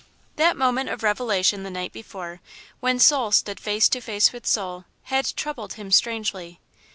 That 0.35 0.57
moment 0.57 0.89
of 0.89 1.03
revelation 1.03 1.61
the 1.61 1.69
night 1.69 1.93
before, 1.93 2.41
when 2.79 2.97
soul 2.97 3.31
stood 3.31 3.59
face 3.59 3.87
to 3.89 4.01
face 4.01 4.33
with 4.33 4.47
soul, 4.47 4.85
had 5.03 5.31
troubled 5.35 5.73
him 5.73 5.91
strangely. 5.91 6.59